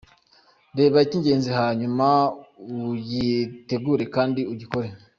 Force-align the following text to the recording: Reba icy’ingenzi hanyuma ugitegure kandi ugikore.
Reba 0.77 0.97
icy’ingenzi 1.05 1.49
hanyuma 1.59 2.07
ugitegure 2.91 4.03
kandi 4.15 4.41
ugikore. 4.53 4.87